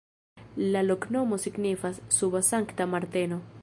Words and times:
La 0.75 0.81
loknomo 0.87 1.39
signifas: 1.45 2.03
suba-Sankta 2.19 2.93
Marteno. 2.97 3.45